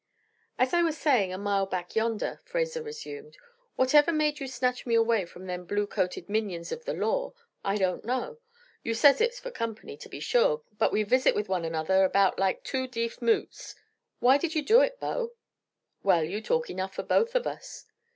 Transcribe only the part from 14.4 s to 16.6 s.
you do it, Bo?" "Well, you